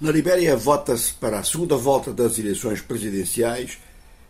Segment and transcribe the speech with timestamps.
[0.00, 3.76] Na Libéria, vota-se para a segunda volta das eleições presidenciais.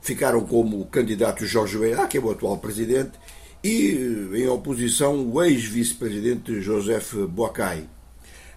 [0.02, 3.12] Ficaram como candidato Jorge Weah, que é o atual presidente,
[3.62, 3.92] e
[4.34, 7.84] em oposição o ex-vice-presidente Joseph Boakai.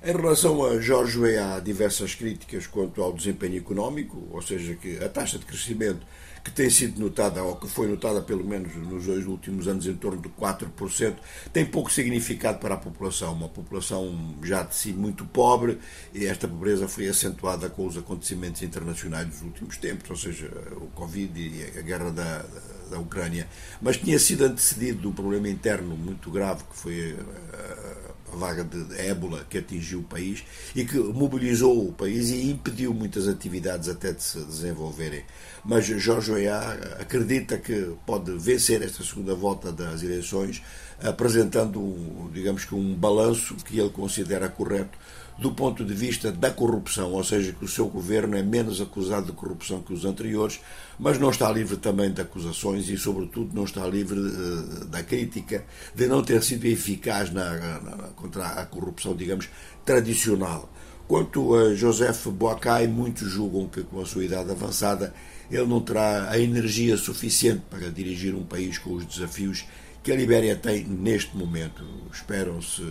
[0.06, 5.02] Em relação a Jorge Weah, há diversas críticas quanto ao desempenho económico, ou seja, que
[5.02, 6.06] a taxa de crescimento
[6.44, 9.94] que tem sido notada, ou que foi notada pelo menos nos dois últimos anos em
[9.94, 11.16] torno de 4%,
[11.54, 13.32] tem pouco significado para a população.
[13.32, 15.80] Uma população já de si muito pobre,
[16.14, 20.52] e esta pobreza foi acentuada com os acontecimentos internacionais dos últimos tempos, ou seja,
[20.82, 22.46] o Covid e a guerra da,
[22.92, 23.48] da Ucrânia.
[23.82, 27.16] Mas tinha sido antecedido de um problema interno muito grave, que foi
[27.54, 30.44] a vaga de ébola que atingiu o país
[30.76, 35.24] e que mobilizou o país e impediu muitas atividades até de se desenvolverem.
[35.64, 40.62] Mas Jorge Weah acredita que pode vencer esta segunda volta das eleições
[41.02, 44.98] apresentando, digamos que, um balanço que ele considera correto
[45.38, 49.28] do ponto de vista da corrupção, ou seja, que o seu governo é menos acusado
[49.28, 50.60] de corrupção que os anteriores,
[51.00, 55.66] mas não está livre também de acusações e, sobretudo, não está livre uh, da crítica
[55.96, 59.50] de não ter sido eficaz na, na, contra a corrupção, digamos,
[59.84, 60.70] tradicional.
[61.08, 65.14] Quanto a Joseph Boakai, muitos julgam que, com a sua idade avançada,
[65.52, 69.66] ele não terá a energia suficiente para dirigir um país com os desafios
[70.04, 71.84] que a Libéria tem neste momento.
[72.12, 72.84] Esperam-se,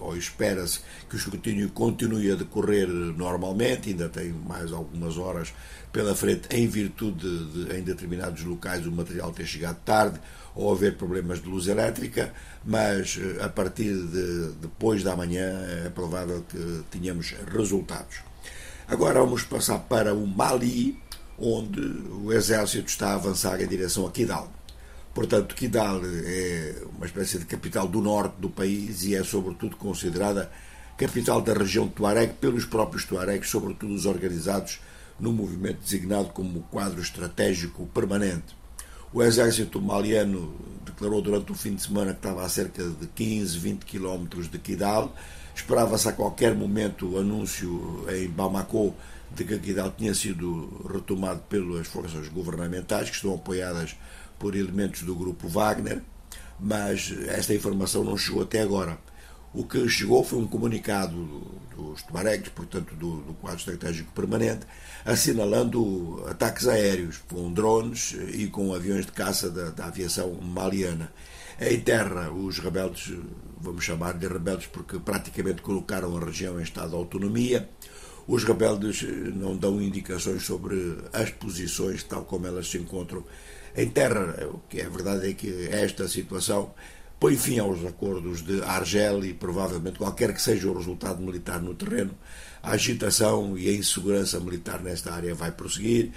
[0.00, 5.52] ou espera-se, que o escrutínio continue a decorrer normalmente, ainda tem mais algumas horas
[5.92, 10.18] pela frente, em virtude de, de em determinados locais, o material ter chegado tarde
[10.54, 12.32] ou haver problemas de luz elétrica,
[12.64, 18.16] mas eh, a partir de depois da manhã é provável que tenhamos resultados.
[18.88, 20.98] Agora vamos passar para o Mali,
[21.38, 24.50] onde o exército está a avançar em direção a Kidal.
[25.18, 30.48] Portanto, Kidal é uma espécie de capital do norte do país e é, sobretudo, considerada
[30.96, 34.78] capital da região Tuareg pelos próprios Tuaregs, sobretudo os organizados
[35.18, 38.56] no movimento designado como quadro estratégico permanente.
[39.12, 40.54] O exército maliano
[40.86, 44.56] declarou durante o fim de semana que estava a cerca de 15, 20 quilómetros de
[44.60, 45.12] Kidal.
[45.52, 48.94] Esperava-se a qualquer momento o anúncio em Bamako
[49.34, 53.96] de que Kidal tinha sido retomado pelas forças governamentais, que estão apoiadas
[54.38, 56.02] por elementos do grupo Wagner,
[56.58, 58.98] mas esta informação não chegou até agora.
[59.52, 61.16] O que chegou foi um comunicado
[61.74, 64.66] dos Tuaregs, portanto do, do quadro estratégico permanente,
[65.04, 71.10] assinalando ataques aéreos com drones e com aviões de caça da, da aviação maliana.
[71.60, 73.16] Em terra, os rebeldes,
[73.60, 77.68] vamos chamar de rebeldes porque praticamente colocaram a região em estado de autonomia.
[78.28, 79.02] Os rebeldes
[79.34, 83.24] não dão indicações sobre as posições, tal como elas se encontram
[83.74, 84.46] em terra.
[84.52, 86.74] O que é verdade é que esta situação
[87.18, 91.74] põe fim aos acordos de Argel e provavelmente qualquer que seja o resultado militar no
[91.74, 92.14] terreno,
[92.62, 96.10] a agitação e a insegurança militar nesta área vai prosseguir,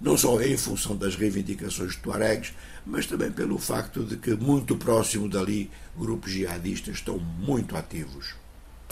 [0.00, 2.54] não só em função das reivindicações de Tuaregs,
[2.86, 8.45] mas também pelo facto de que muito próximo dali grupos jihadistas estão muito ativos.